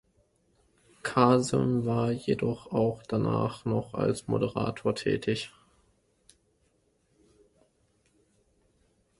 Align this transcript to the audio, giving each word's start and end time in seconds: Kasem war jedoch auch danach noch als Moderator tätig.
Kasem 1.03 1.85
war 1.85 2.09
jedoch 2.11 2.71
auch 2.71 3.03
danach 3.07 3.65
noch 3.65 3.93
als 3.93 4.27
Moderator 4.27 4.95
tätig. 4.95 5.51